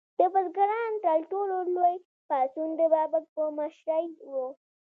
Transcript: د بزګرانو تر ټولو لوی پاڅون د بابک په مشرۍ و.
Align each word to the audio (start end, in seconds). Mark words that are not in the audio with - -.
د 0.17 0.19
بزګرانو 0.33 0.97
تر 1.05 1.19
ټولو 1.31 1.55
لوی 1.75 1.95
پاڅون 2.29 2.69
د 2.79 2.81
بابک 2.93 3.25
په 3.35 3.43
مشرۍ 3.57 4.05
و. 4.31 4.33